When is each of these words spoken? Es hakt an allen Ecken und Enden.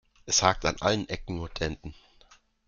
Es 0.25 0.41
hakt 0.41 0.65
an 0.65 0.77
allen 0.79 1.07
Ecken 1.09 1.39
und 1.39 1.61
Enden. 1.61 1.93